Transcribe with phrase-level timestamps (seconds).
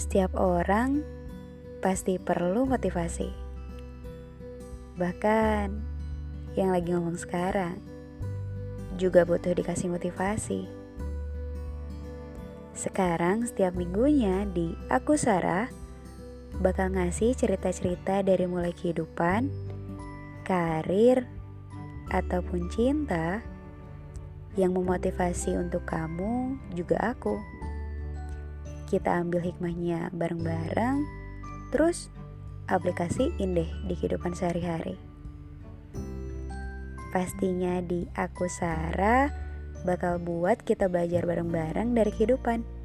[0.00, 1.04] Setiap orang
[1.84, 3.28] pasti perlu motivasi.
[4.96, 5.66] Bahkan
[6.56, 7.76] yang lagi ngomong sekarang
[8.96, 10.64] juga butuh dikasih motivasi.
[12.72, 15.68] Sekarang setiap minggunya di Aku Sarah
[16.64, 19.52] bakal ngasih cerita-cerita dari mulai kehidupan,
[20.48, 21.28] karir,
[22.08, 23.44] ataupun cinta
[24.56, 27.36] yang memotivasi untuk kamu juga aku.
[28.90, 31.06] Kita ambil hikmahnya bareng-bareng,
[31.70, 32.10] terus
[32.66, 34.98] aplikasiin deh di kehidupan sehari-hari.
[37.14, 39.30] Pastinya di Aku Sarah
[39.86, 42.79] bakal buat kita belajar bareng-bareng dari kehidupan.